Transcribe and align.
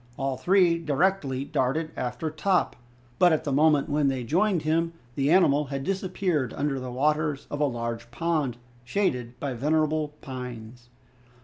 All 0.17 0.35
three 0.35 0.79
directly 0.79 1.45
darted 1.45 1.91
after 1.95 2.31
Top, 2.31 2.75
but 3.19 3.31
at 3.31 3.43
the 3.43 3.51
moment 3.51 3.87
when 3.87 4.07
they 4.07 4.23
joined 4.23 4.63
him 4.63 4.93
the 5.13 5.29
animal 5.29 5.65
had 5.65 5.83
disappeared 5.83 6.55
under 6.57 6.79
the 6.79 6.89
waters 6.89 7.45
of 7.51 7.59
a 7.61 7.65
large 7.65 8.09
pond 8.09 8.57
shaded 8.83 9.39
by 9.39 9.53
venerable 9.53 10.15
pines. 10.19 10.89